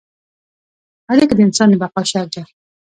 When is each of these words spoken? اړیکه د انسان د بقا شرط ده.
اړیکه 1.11 1.33
د 1.35 1.39
انسان 1.47 1.67
د 1.71 1.75
بقا 1.81 2.01
شرط 2.11 2.29
ده. 2.35 2.43